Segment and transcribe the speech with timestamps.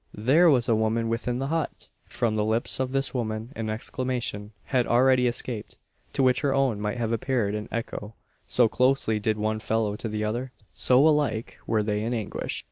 [0.17, 1.89] There was a woman within the hut!
[2.07, 5.77] From the lips of this woman an exclamation had already escaped,
[6.13, 8.15] to which her own might have appeared an echo
[8.47, 12.59] so closely did the one follow the other so alike were they in anguish.